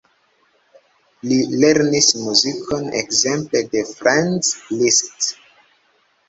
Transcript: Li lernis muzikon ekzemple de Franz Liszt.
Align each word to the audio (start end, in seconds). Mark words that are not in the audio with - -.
Li 1.31 1.35
lernis 1.63 2.07
muzikon 2.21 2.87
ekzemple 3.01 3.63
de 3.77 3.85
Franz 3.91 4.51
Liszt. 4.81 5.31